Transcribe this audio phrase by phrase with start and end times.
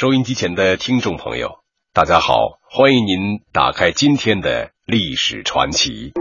[0.00, 1.58] 收音机前的听众朋友，
[1.92, 6.12] 大家好，欢迎您打开今天的历史传奇。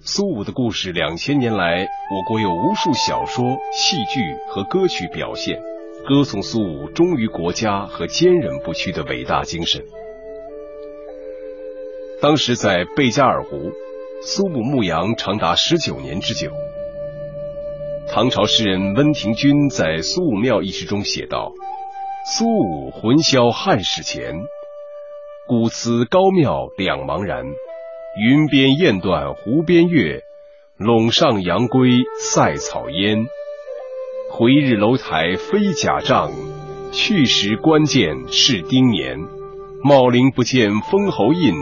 [0.00, 5.71] 苏武的故事，两千年来，我国有无数小说、戏剧和歌曲表现。
[6.06, 9.84] 歌颂苏武忠于国家和坚韧不屈的伟大精神。
[12.20, 13.72] 当时在贝加尔湖，
[14.20, 16.50] 苏武牧羊长达十九年之久。
[18.08, 21.52] 唐朝诗人温庭筠在《苏武庙》一诗中写道
[22.26, 24.34] ：“苏武魂销汉使前，
[25.46, 27.44] 古祠高庙两茫然。
[28.20, 30.22] 云边雁断湖边月，
[30.78, 31.88] 陇上羊归
[32.20, 33.24] 塞草烟。”
[34.34, 36.30] 回日楼台飞甲帐，
[36.90, 39.18] 去时关键是丁年。
[39.84, 41.52] 茂陵不见封侯印，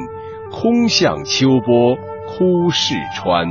[0.52, 1.96] 空向秋波
[2.28, 3.48] 哭逝川。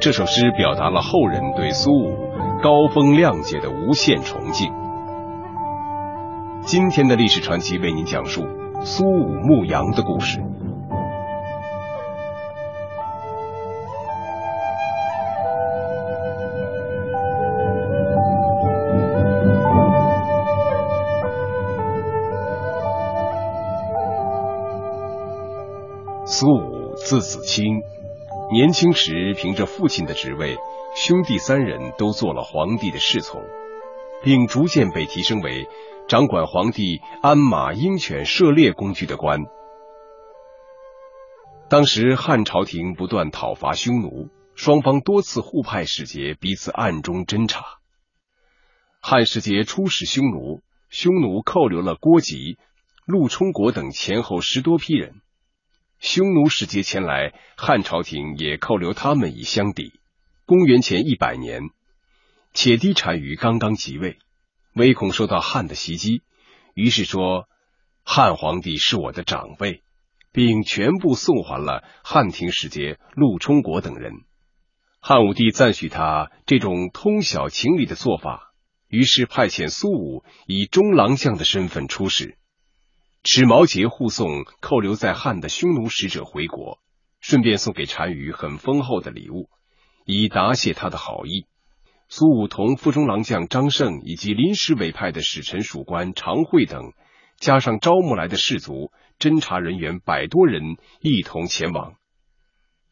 [0.00, 2.16] 这首诗表达了后人对苏武
[2.62, 4.72] 高风亮节的无限崇敬。
[6.62, 8.46] 今天的历史传奇为您讲述
[8.80, 10.40] 苏武牧羊的故事。
[26.40, 27.82] 苏武字子清，
[28.52, 30.56] 年轻时凭着父亲的职位，
[30.94, 33.42] 兄弟三人都做了皇帝的侍从，
[34.22, 35.66] 并逐渐被提升为
[36.06, 39.40] 掌管皇帝鞍马鹰犬射猎工具的官。
[41.68, 47.64] 当时汉朝廷不断讨伐匈奴，双方多次互派使节，彼此暗中侦察。
[49.00, 52.58] 汉使节出使匈奴，匈奴扣留了郭吉、
[53.06, 55.20] 陆冲国等前后十多批人。
[56.00, 59.92] 匈奴使节前来，汉朝廷也扣留他们以相抵。
[60.46, 61.62] 公元前一百年，
[62.54, 64.18] 且低单于刚刚即位，
[64.74, 66.22] 唯恐受到汉的袭击，
[66.74, 67.48] 于是说
[68.04, 69.82] ：“汉皇帝是我的长辈，
[70.32, 74.12] 并全部送还了汉廷使节陆冲国等人。”
[75.02, 78.52] 汉武帝赞许他这种通晓情理的做法，
[78.86, 82.37] 于是派遣苏武以中郎将的身份出使。
[83.24, 86.78] 使毛杰护送扣留在汉的匈奴使者回国，
[87.20, 89.50] 顺便送给单于很丰厚的礼物，
[90.06, 91.46] 以答谢他的好意。
[92.08, 96.94] 苏武同副中郎将张胜以及临时委派的使臣属官常惠等，
[97.38, 101.96] 加上招募来的士卒、侦查人员百多人，一同前往。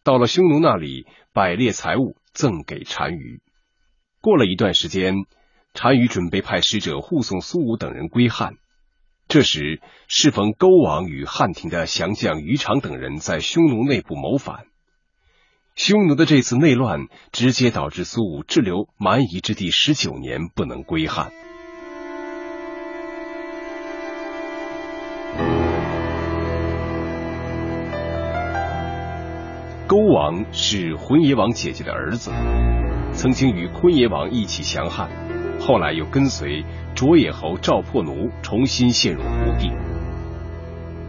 [0.03, 3.41] 到了匈奴那里，摆列财物赠给单于。
[4.21, 5.15] 过了一段时间，
[5.73, 8.57] 单于准备派使者护送苏武等人归汉。
[9.29, 14.67] 这时，适逢勾王与汉廷的降将于长等人在匈奴内部谋反，
[15.75, 21.33] 匈奴的这次内乱直接导致苏武滞留蛮夷之地十九年不能归汉。
[29.89, 32.31] 勾王是浑邪王姐姐的儿子，
[33.13, 35.11] 曾经与昆邪王一起降汉，
[35.59, 36.65] 后来又跟随。
[36.95, 39.71] 卓野侯赵破奴重新陷入胡地。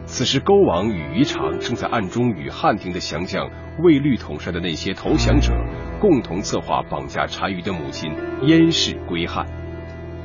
[0.05, 3.49] 此时，勾王与于长正在暗中与汉廷的降将
[3.79, 5.53] 卫律统帅的那些投降者
[6.01, 9.45] 共同策划绑架单于的母亲燕氏归汉，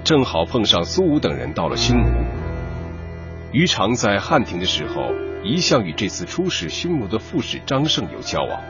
[0.03, 2.09] 正好碰上苏武等人到了匈奴。
[3.53, 5.13] 于长在汉庭的时候，
[5.45, 8.61] 一向与这次出使匈奴的副使张胜有交往，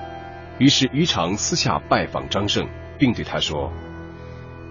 [0.59, 2.69] 于是于长私下拜访张胜，
[2.99, 3.73] 并对他说。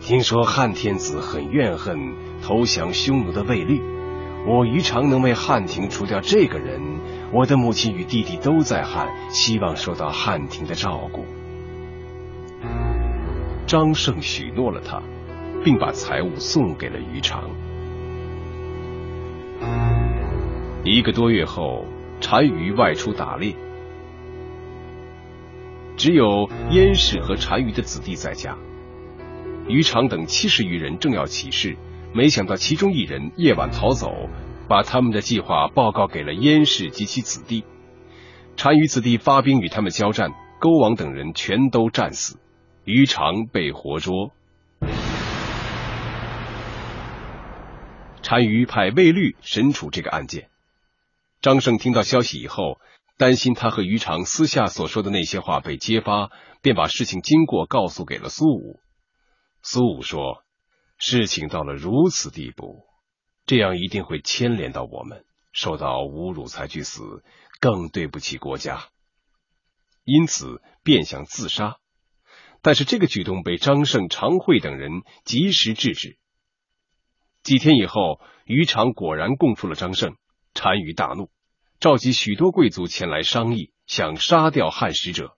[0.02, 3.80] 听说汉天子很怨恨投降匈奴的卫律，
[4.48, 6.82] 我于常能为汉廷除掉这个人，
[7.32, 11.24] 我的母亲与弟弟都在汉，希望受到汉廷的照顾。
[13.68, 15.00] 张胜许诺了他，
[15.64, 17.48] 并把财物送给了于常。
[20.84, 21.86] 一个多月后，
[22.20, 23.56] 单于外出打猎，
[25.96, 28.58] 只有燕氏和单于的子弟在家。
[29.72, 31.78] 于长等七十余人正要起事，
[32.14, 34.30] 没想到其中一人夜晚逃走，
[34.68, 37.64] 把他们的计划报告给了燕氏及其子弟。
[38.58, 42.38] 单于子弟发兵与他们交战，勾王等人全都战死，
[42.84, 44.32] 于长被活捉。
[48.22, 50.50] 单于派卫律审处这个案件。
[51.42, 52.80] 张胜听到消息以后，
[53.18, 56.30] 担心他和于常私下所说的那些话被揭发，
[56.62, 58.80] 便把事情经过告诉给了苏武。
[59.64, 60.44] 苏武说
[60.98, 62.86] ：“事情到了如此地步，
[63.46, 67.24] 这样一定会牵连到我们，受到侮辱才去死，
[67.60, 68.90] 更对不起国家。
[70.04, 71.78] 因此便想自杀，
[72.62, 76.18] 但是这个举动被张胜、常惠等人及时制止。
[77.44, 80.16] 几天以后，于常果然供出了张胜，
[80.54, 81.30] 单于大怒，
[81.80, 85.38] 召集许多贵族前来商议，想杀掉汉使者。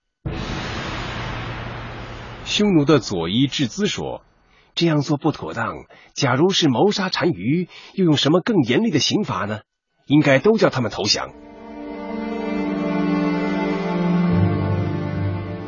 [2.44, 4.22] 匈奴的左伊智资说
[4.76, 5.86] ：“这样做不妥当。
[6.14, 9.60] 假如是谋杀单于，又用什么更严厉的刑罚呢？
[10.06, 11.30] 应该都叫他们投降。”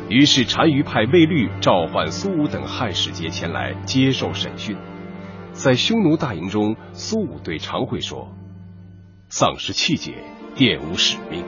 [0.09, 4.77] 于是单于派卫律召唤苏武等汉使节前来接受审讯。
[5.51, 8.31] 在匈奴大营中，苏武对常惠说
[9.29, 10.13] ：“丧失气节，
[10.55, 11.43] 玷污使命，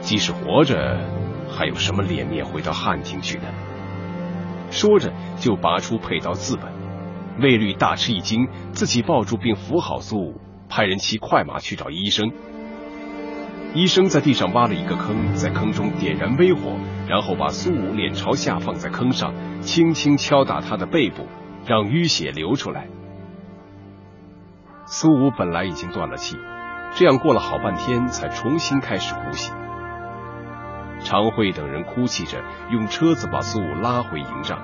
[0.00, 0.98] 即使活着，
[1.50, 3.44] 还有什么脸面回到汉庭去呢？”
[4.70, 6.60] 说着，就拔出佩刀自刎。
[7.40, 12.32] 卫律大吃一惊，自己抱住并扶好苏武，派人骑快马去找医生。
[13.72, 16.76] 医生在地上挖了一个坑，在坑中点燃微火，
[17.08, 21.26] 然后把苏武脸朝下放在坑上，轻轻敲打他的背部，
[21.66, 22.88] 让淤血流出来。
[24.86, 26.36] 苏武本来已经断了气，
[26.94, 29.52] 这样过了好半天才重新开始呼吸。
[31.04, 34.58] 常惠等人哭泣着，用车子把苏武拉回营帐。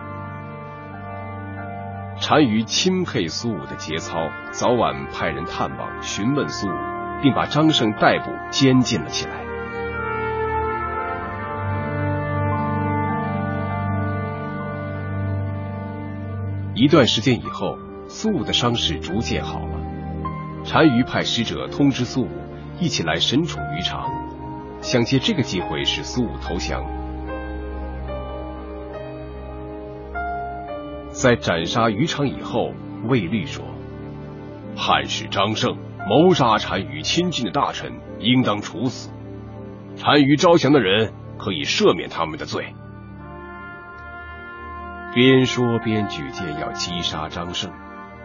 [2.21, 6.73] 单于钦佩苏武的节操，早晚派人探望询问苏武，
[7.23, 9.45] 并把张胜逮捕监禁了起来。
[16.75, 17.79] 一段时间以后，
[18.09, 19.81] 苏武的伤势逐渐好了。
[20.71, 22.31] 单于派使者通知苏武
[22.79, 24.11] 一起来神处于常，
[24.87, 26.87] 想借这个机会使苏武投降。
[31.11, 32.73] 在斩杀于常以后，
[33.09, 33.65] 魏律说
[34.79, 35.77] ：“汉使张胜
[36.09, 39.11] 谋杀单于亲近的大臣，应当处死；
[40.01, 42.73] 单于招降的人，可以赦免他们的罪。”
[45.13, 47.73] 边说边举剑要击杀张胜。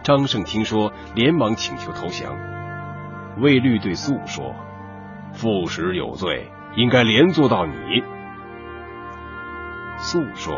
[0.04, 2.36] 张胜听说，连忙请求投降。
[3.40, 4.54] 魏律对苏武说
[5.32, 7.74] ：“父使有罪，应该连坐到你。”
[9.98, 10.54] 苏武说：“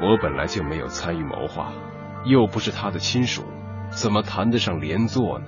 [0.00, 1.72] 我本来就没有参与谋划，
[2.24, 3.44] 又不是他的亲属，
[3.90, 5.44] 怎么谈得上连坐呢？”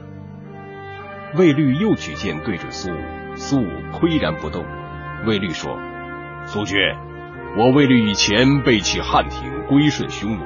[1.36, 2.96] 魏律又举剑对准苏武，
[3.34, 4.64] 苏武岿然不动。
[5.26, 5.78] 魏律说
[6.46, 6.78] ：“苏君，
[7.56, 10.44] 我魏律以前背弃汉庭，归顺匈奴。”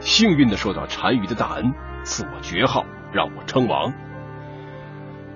[0.00, 1.72] 幸运的受到单于的大恩，
[2.02, 3.92] 赐我爵号，让我称王，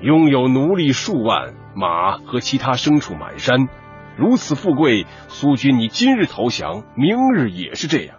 [0.00, 3.68] 拥有奴隶数万，马和其他牲畜满山，
[4.16, 5.06] 如此富贵。
[5.26, 8.18] 苏军，你今日投降，明日也是这样，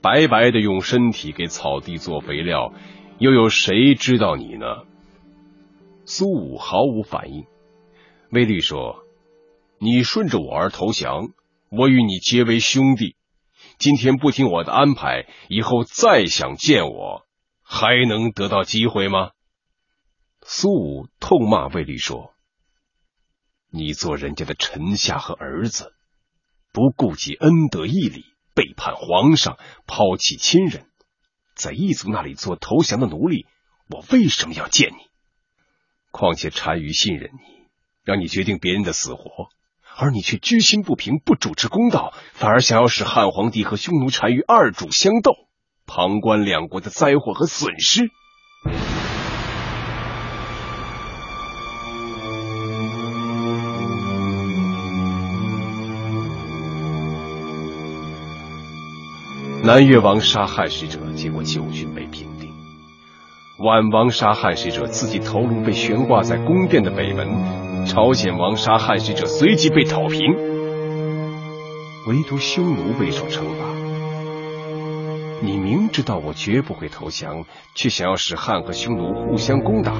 [0.00, 2.72] 白白的用身体给草地做肥料，
[3.18, 4.84] 又有谁知道你呢？
[6.06, 7.44] 苏武毫无反应。
[8.30, 9.04] 卫律说
[9.78, 11.28] ：“你顺着我而投降，
[11.70, 13.16] 我与你结为兄弟。”
[13.78, 17.26] 今天不听我的安排，以后再想见我，
[17.62, 19.30] 还能得到机会吗？
[20.42, 22.32] 苏武痛骂卫律说
[23.70, 25.92] ：“你做人家的臣下和儿子，
[26.72, 30.86] 不顾及恩德义理，背叛皇上，抛弃亲人，
[31.54, 33.46] 在异族那里做投降的奴隶，
[33.88, 34.96] 我为什么要见你？
[36.10, 37.68] 况且单于信任你，
[38.02, 39.48] 让你决定别人的死活。”
[39.96, 45.32] 而你却居心不平，不主持公道，反而想要使汉皇帝和匈奴单于二主相斗，
[45.84, 48.08] 旁观两国的灾祸和损失。
[59.62, 62.48] 南越王杀汉使者，结果九军被平定；
[63.58, 67.84] 宛王杀汉使者，自己头颅被悬挂在宫殿的北门。
[67.84, 70.34] 朝鲜王杀汉使者，随即被讨平，
[72.08, 73.66] 唯独匈奴未受惩罚。
[75.42, 79.92] 你明知道我绝不会投降，却想要使汉和匈奴互相攻打，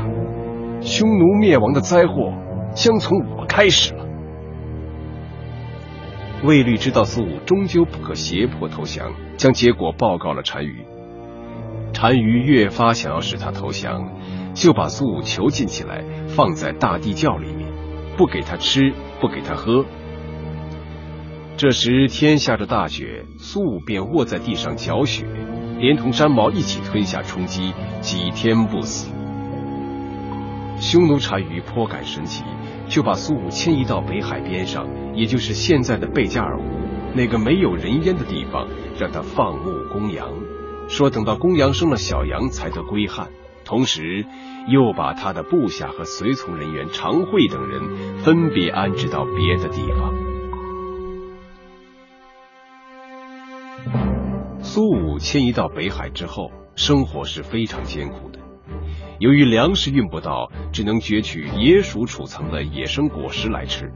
[0.81, 2.33] 匈奴灭亡的灾祸
[2.75, 4.07] 将从我开始了。
[6.43, 10.85] 卫律知道苏武终究不可胁迫投降，将结果报告了单于。
[11.93, 14.11] 单于越发想要使他投降，
[14.55, 17.69] 就把苏武囚禁起来，放在大地窖里面。
[18.17, 19.85] 不给他吃，不给他喝。
[21.57, 25.27] 这时天下着大雪，苏武便卧在地上搅雪，
[25.79, 29.13] 连同毡毛一起吞下充饥，几天不死。
[30.79, 32.45] 匈奴单于颇感神奇，
[32.91, 36.65] 就把苏武迁移到北海边上，也就是现在的贝加尔湖
[37.15, 38.69] 那个没有人烟的地方，
[38.99, 40.29] 让他放牧公羊，
[40.89, 43.29] 说等到公羊生了小羊才得归汉，
[43.65, 44.27] 同时
[44.67, 50.13] 又把他的部下和随从人员常惠等人分别安置到别的地方。
[54.63, 58.41] 苏武迁移到北海之后，生活是非常艰苦的。
[59.21, 63.93] 由于粮食运不到，只能攫取野鼠储藏的野生果实来吃。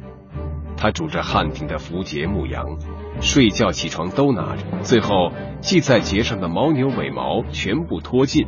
[0.76, 2.76] 他拄着汉庭的符节牧羊，
[3.22, 8.46] 睡觉起床都拿着，最后系在节上的牦牛尾毛全部脱尽。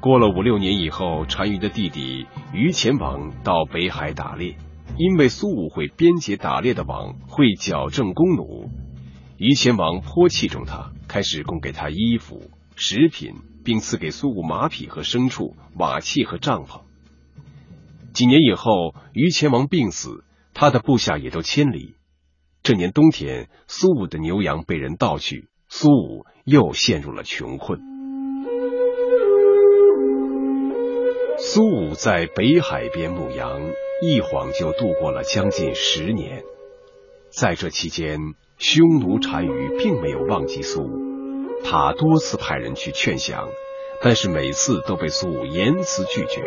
[0.00, 4.54] 过了五六年以后，单于的弟弟于前王到北海打猎，
[4.96, 8.70] 因为苏武会编结打猎的网，会矫正弓弩，
[9.38, 12.42] 于前王颇器重他，开始供给他衣服、
[12.76, 16.82] 食品，并赐给苏武马匹和牲畜、瓦器和帐篷。
[18.12, 21.94] 几年以后，于前王病死，他的部下也都迁离。
[22.62, 27.80] 这年冬天，苏武的牛羊被人盗去，苏武又陷入了穷困。
[31.38, 33.60] 苏武在北海边牧羊，
[34.02, 36.42] 一晃就度过了将近十年。
[37.30, 38.18] 在这期间，
[38.58, 41.09] 匈奴单于并没有忘记苏武，
[41.64, 43.48] 他多次派人去劝降，
[44.02, 46.42] 但是每次都被苏武严词拒绝。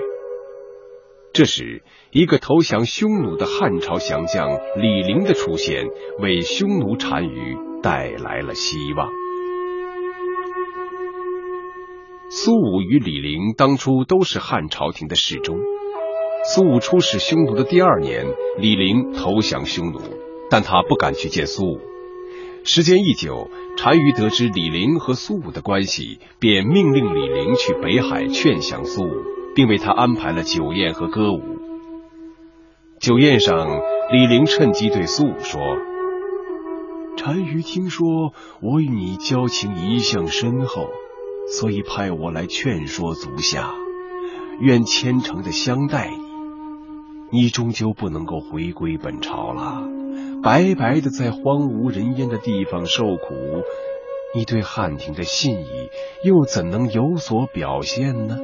[1.34, 5.88] 这时，一个投降匈奴的汉朝降将李陵的出现，
[6.20, 9.10] 为匈奴单于带来了希望。
[12.30, 15.58] 苏武与李陵当初都是汉朝廷的侍中。
[16.54, 18.28] 苏武出使匈奴的第二年，
[18.58, 20.02] 李陵投降匈奴，
[20.50, 21.80] 但他不敢去见苏武。
[22.64, 29.34] 时间一久，单于得知李陵和苏武的关系，便命令李陵去北海劝降苏武。
[29.56, 31.42] 并为他安排了酒宴和歌舞。
[33.00, 33.68] 酒宴上，
[34.12, 35.62] 李陵趁机对苏武说
[37.24, 40.90] ：“单于听说我与你交情一向深厚，
[41.52, 43.76] 所以派我来劝说足下，
[44.60, 46.23] 愿虔诚的相待你。
[47.34, 49.82] 你终究不能够回归本朝了，
[50.44, 53.34] 白白的在荒无人烟的地方受苦，
[54.36, 55.90] 你对汉廷的信义
[56.24, 58.38] 又怎能有所表现呢？”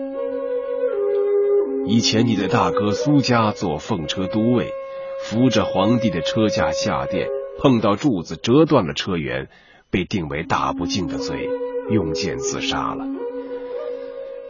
[1.86, 4.74] 以前你的大哥苏家做奉车都尉，
[5.22, 7.28] 扶着皇帝的车驾下殿，
[7.60, 9.50] 碰到柱子折断了车辕，
[9.92, 11.48] 被定为大不敬的罪，
[11.92, 13.06] 用剑自杀了。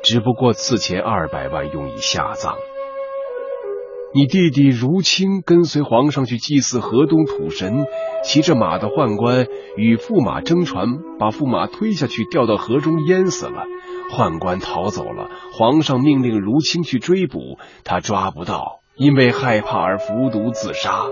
[0.01, 2.55] 只不过赐钱二百万用以下葬。
[4.11, 7.85] 你弟弟如清跟随皇上去祭祀河东土神，
[8.23, 9.45] 骑着马的宦官
[9.77, 13.65] 与驸马争船，把驸马推下去，掉到河中淹死了。
[14.11, 21.03] 宦官逃走了，皇上命令如清去追捕，他抓不到，因为害怕而服毒自杀。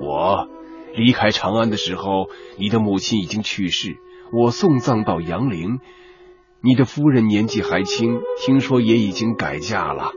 [0.00, 0.46] 我
[0.94, 3.96] 离开长安的时候，你的母亲已经去世，
[4.32, 5.80] 我送葬到杨陵。
[6.62, 10.12] 你的夫人年纪还轻，听说也已经改嫁了。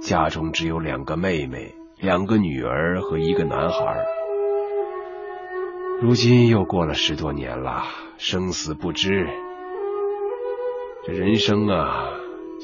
[0.00, 4.04] 家中只有两个妹妹，两个女儿和一个男孩。
[6.00, 7.82] 如今又过了十多年了，
[8.16, 9.26] 生死不知。
[11.04, 12.12] 这人生啊，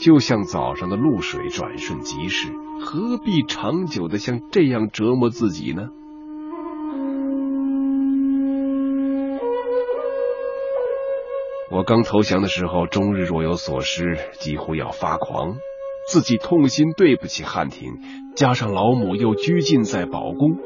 [0.01, 5.89] 就像早上的露水，转瞬即逝，何必长久的像这样折磨自己呢？
[11.71, 15.57] 我刚投降的时候，终日若有所失，几乎要发狂。
[16.07, 17.93] 自己痛心对不起汉庭，
[18.37, 20.59] 加上老母又拘禁在宝宫，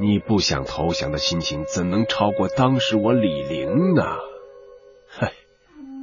[0.00, 4.02] 你不想投降的心情怎能超过当时我李陵呢？
[5.08, 5.32] 嗨，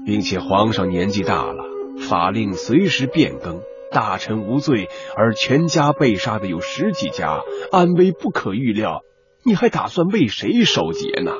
[0.05, 1.63] 并且皇上年纪大了，
[2.07, 7.41] 法令随时变更，大臣无罪而全家被杀的有十几家，
[7.71, 9.01] 安危不可预料，
[9.43, 11.31] 你还打算为谁守节呢？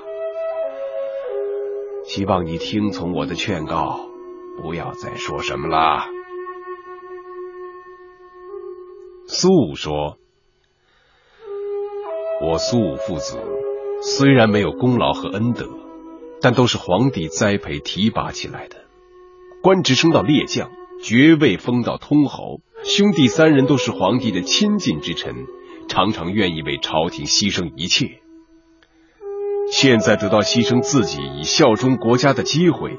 [2.05, 3.99] 希望你听从我的劝告，
[4.63, 6.16] 不要再说什么了。
[9.29, 10.17] 苏武说
[12.41, 13.37] ：“我苏武父子
[14.01, 15.67] 虽然没有功劳和恩德，
[16.41, 18.85] 但都是皇帝栽培提拔起来的，
[19.61, 20.71] 官职升到列将，
[21.03, 22.61] 爵位封到通侯。
[22.85, 25.45] 兄弟三人都是皇帝的亲近之臣，
[25.89, 28.21] 常常愿意为朝廷牺牲一切。
[29.69, 32.95] 现在得到牺牲自己以效忠国家的机会，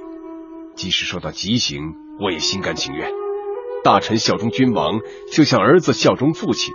[0.74, 3.10] 即使受到极刑，我也心甘情愿。”
[3.84, 5.00] 大臣效忠君王，
[5.32, 6.74] 就像儿子效忠父亲。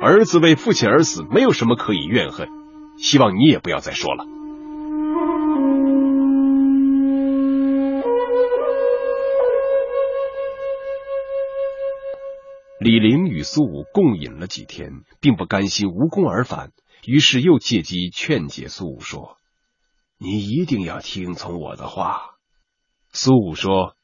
[0.00, 2.48] 儿子为父亲而死，没有什么可以怨恨。
[2.98, 4.24] 希望你也不要再说了。
[12.78, 16.72] 李陵与苏武共饮了几天，并不甘心无功而返，
[17.06, 19.36] 于是又借机劝解苏武说
[20.18, 22.34] ：“你一定要听从我的话。
[23.12, 23.94] 苏武说：“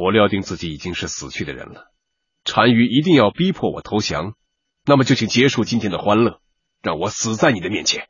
[0.00, 1.92] 我料定自己已经是死去的人了，
[2.42, 4.34] 单于一定要逼迫我投降，
[4.86, 6.40] 那么就请结束今天的欢乐，
[6.80, 8.08] 让我死在你的面前。”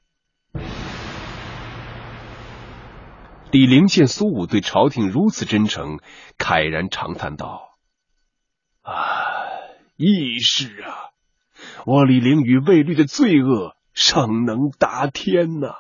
[3.51, 5.99] 李陵见苏武对朝廷如此真诚，
[6.39, 7.77] 慨然长叹道
[8.83, 8.95] ：“啊，
[9.97, 11.11] 义士啊，
[11.87, 15.75] 我李陵与魏律的罪恶尚能达天呐！”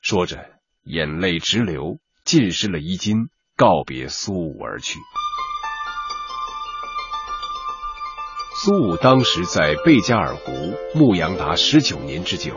[0.00, 4.98] 说着，眼泪直流，浸湿了衣襟，告别苏武而去。
[8.56, 12.54] 苏武当时在贝加尔湖牧羊达十九年之久。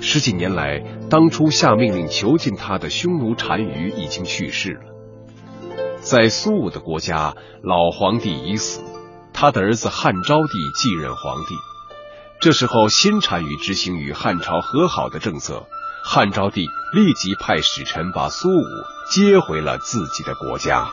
[0.00, 0.80] 十几年来，
[1.10, 4.82] 当初下命令囚禁他的匈奴单于已经去世了。
[6.00, 8.84] 在苏武的国家，老皇帝已死，
[9.32, 11.54] 他的儿子汉昭帝继任皇帝。
[12.40, 15.66] 这时候，新单于执行与汉朝和好的政策，
[16.06, 18.66] 汉昭帝立即派使臣把苏武
[19.08, 20.86] 接回了自己的国家。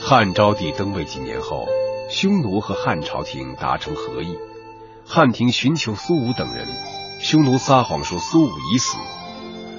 [0.00, 1.68] 汉昭帝登位几年后，
[2.10, 4.38] 匈奴和汉朝廷达成和议，
[5.06, 6.66] 汉廷寻求苏武等人，
[7.20, 8.96] 匈奴撒谎说苏武已死。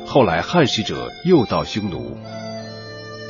[0.05, 2.15] 后来汉使者又到匈奴，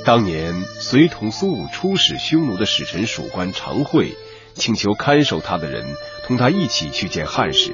[0.06, 4.12] 当年随同苏武出使匈奴的使臣属官常惠，
[4.54, 5.84] 请求看守他的人
[6.28, 7.72] 同他一起去见汉使。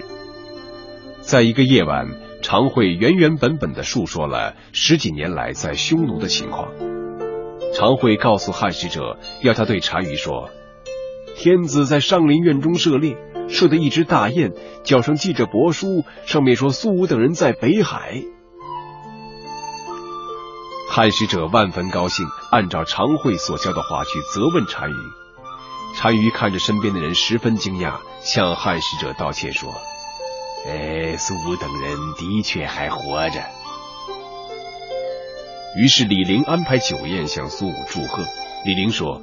[1.20, 2.08] 在一个夜晚，
[2.42, 6.72] 常惠原原本本的述说了十几年来在匈奴的情况。
[7.76, 10.50] 常惠告诉汉使者，要他对单于说
[11.36, 13.18] ：“天子在上林苑中射猎，
[13.50, 18.24] 射的一只大雁，脚上系着帛书，上面说苏武等人在北海。”
[20.94, 24.96] 汉使者万分高兴，按照常惠所教的话去责问单于。
[25.98, 29.74] 单于看着身边的人，十分惊讶，向汉使者道歉说
[30.68, 33.42] ：“哎，苏武等人的确还活着。”
[35.80, 38.22] 于是李陵安排酒宴向苏武祝贺。
[38.66, 39.22] 李陵说：“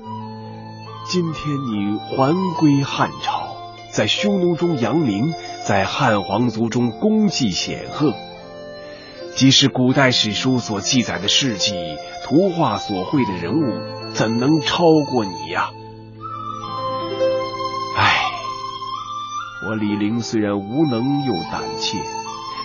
[1.07, 3.59] 今天你还归汉朝，
[3.93, 5.35] 在匈奴中扬名，
[5.67, 8.15] 在汉皇族中功绩显赫。
[9.35, 11.75] 即使古代史书所记载的事迹，
[12.25, 13.81] 图画所绘的人物，
[14.15, 15.71] 怎能超过你呀？
[17.97, 18.21] 唉，
[19.69, 21.99] 我李陵虽然无能又胆怯，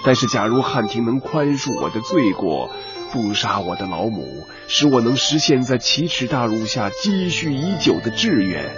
[0.05, 2.69] 但是假如汉廷能宽恕我的罪过。”
[3.13, 4.25] 不杀我的老母，
[4.67, 8.71] 使我能实现在奇耻大辱下积蓄已久的志愿，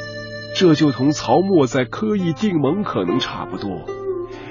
[0.58, 3.86] 这就同曹沫在科邑定盟可能差不多。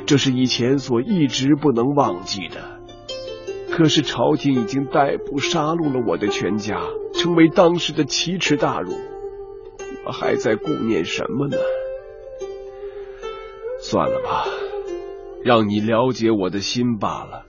[0.07, 2.81] 这是以前所一直不能忘记的。
[3.77, 6.81] 可是朝廷已经逮捕杀戮了我的全家，
[7.13, 8.93] 成为当时的奇耻大辱，
[10.07, 11.57] 我还在顾念什么呢？
[13.83, 14.45] 算了吧，
[15.43, 17.47] 让你了解我的心罢了。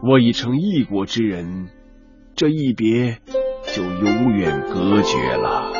[0.00, 1.68] 我已成异国之人，
[2.36, 3.18] 这一别
[3.74, 5.72] 就永远隔绝了。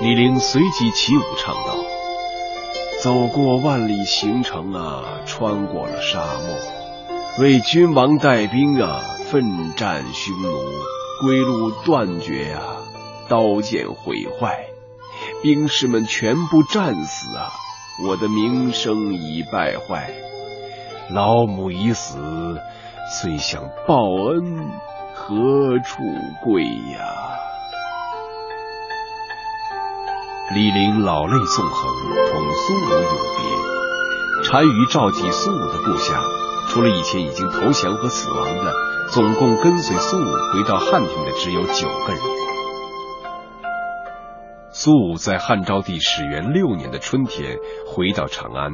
[0.00, 1.76] 李陵随即起舞唱道
[3.06, 6.56] ：“走过万里行程啊，穿过了沙漠，
[7.38, 10.48] 为君王带兵啊，奋战匈奴，
[11.22, 12.78] 归路断绝啊，
[13.28, 14.70] 刀剑毁坏，
[15.40, 17.52] 兵士们全部战死啊。”
[18.04, 20.10] 我的名声已败坏，
[21.08, 22.18] 老母已死，
[23.08, 24.68] 虽想报恩，
[25.14, 26.02] 何处
[26.42, 27.35] 归呀？
[30.54, 31.92] 李陵老泪纵横，
[32.30, 33.02] 同苏武永
[33.36, 34.48] 别。
[34.48, 36.22] 单于召集苏武的部下，
[36.68, 38.72] 除了以前已经投降和死亡的，
[39.10, 42.22] 总共跟随苏武回到汉庭的只有九个人。
[44.70, 47.56] 苏武在汉昭帝始元六年的春天
[47.88, 48.70] 回到长安，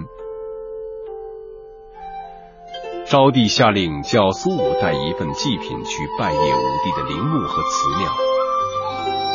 [3.06, 8.12] 昭帝下令叫苏武带一份祭品去拜谒武帝的陵墓和祠庙。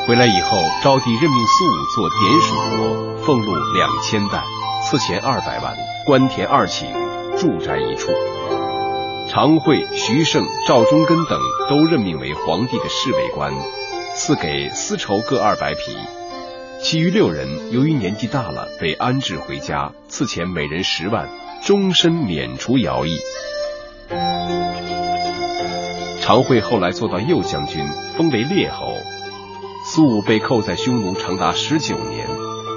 [0.07, 4.41] 回来以后，昭帝任命苏武做典属国，俸禄两千担，
[4.81, 6.85] 赐钱二百万，官田二顷，
[7.37, 8.07] 住宅一处。
[9.29, 13.53] 常惠、徐盛、赵忠根等都任命为皇帝的侍卫官，
[14.15, 15.97] 赐给丝绸各二百匹。
[16.81, 21.27] 其余六人由于年纪大了，被安置回家，赐钱每人十万，
[21.61, 23.19] 终身免除徭役。
[26.21, 27.85] 常惠后来做到右将军，
[28.17, 28.93] 封为列侯。
[29.89, 32.27] 苏武被扣在匈奴长达十九年，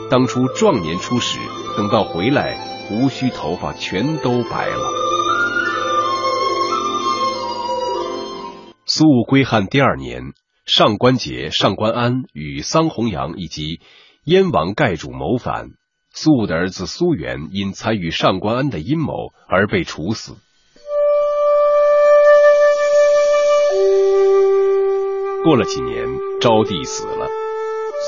[0.08, 1.40] 当初壮年出使，
[1.76, 4.92] 等到回来，胡须头发全都白了。
[8.86, 10.22] 苏武归汉第二年，
[10.66, 13.80] 上官桀、上官安与桑弘羊以及
[14.24, 15.70] 燕王盖主谋反，
[16.14, 19.14] 苏武的儿子苏元因参与上官安的阴谋
[19.48, 20.36] 而被处死。
[25.42, 26.06] 过了几年，
[26.38, 27.26] 昭帝死了，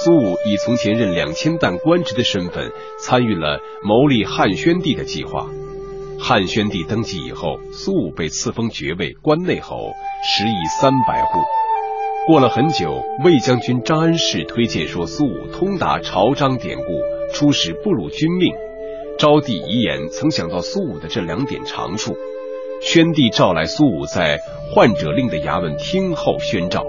[0.04, 5.48] 苏武以从前任两千担官职的身份参与了谋立汉宣帝的计划。
[6.20, 9.92] 汉宣帝登基以后，苏武被赐封爵位关内侯，
[10.22, 11.38] 食邑三百户。
[12.26, 16.84] 过了很久，魏将军张安世推荐说苏武通达朝章典故，
[17.32, 18.52] 出使不辱君命。
[19.18, 22.14] 昭帝遗言曾想到苏武的这两点长处。
[22.82, 24.38] 宣帝召来苏武在
[24.74, 26.84] 患者令的衙门听候宣召。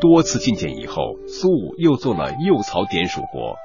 [0.00, 3.56] 多次觐见以后，苏武又做了右曹典属国。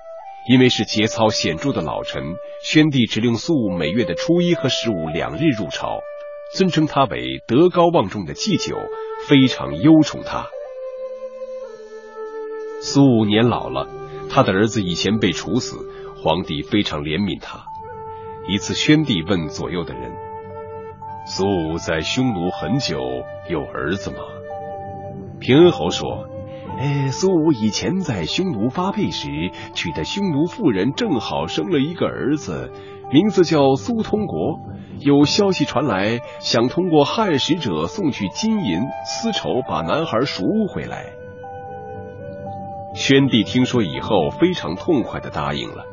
[0.49, 2.21] 因为是节操显著的老臣，
[2.61, 6.01] 宣帝只令苏武每月的初一和十五两日入朝，
[6.53, 8.75] 尊称他为德高望重的祭酒，
[9.25, 10.47] 非常优宠他。
[12.81, 13.87] 苏武年老了，
[14.29, 15.77] 他的儿子以前被处死，
[16.21, 17.63] 皇帝非常怜悯他。
[18.49, 20.11] 一次，宣帝问左右的人
[21.25, 22.99] ：“苏武在匈奴很久，
[23.47, 24.17] 有儿子吗？”
[25.43, 26.25] 平恩侯说。
[26.79, 29.27] 哎，苏武以前在匈奴发配时，
[29.75, 32.71] 娶的匈奴妇人正好生了一个儿子，
[33.11, 34.59] 名字叫苏通国。
[34.99, 41.07] 有消息传来，想通过汉使者送去金银丝绸，把男孩赎回来。
[42.95, 45.83] 宣帝听说以后，非常痛快的答应了。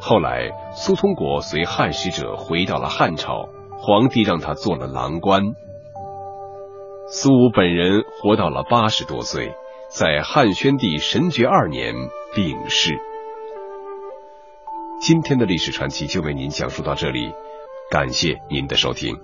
[0.00, 5.42] 后来，苏通国随汉使者回到了汉朝，皇帝让他做了郎官。
[7.10, 9.54] 苏武本人活到了八十多岁。
[9.90, 11.94] 在汉宣帝神爵二年
[12.34, 12.98] 病逝。
[15.00, 17.32] 今天的历史传奇就为您讲述到这里，
[17.90, 19.16] 感谢您的收听。